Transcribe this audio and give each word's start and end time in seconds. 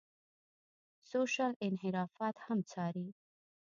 سوشل 1.09 1.53
انحرافات 1.67 2.35
هم 2.45 2.59
څاري. 2.71 3.07